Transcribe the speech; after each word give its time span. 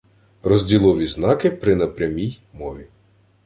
Розділові 0.43 1.07
знаки 1.07 1.51
при 1.51 1.75
непрямій 1.75 2.39
мови 2.53 2.87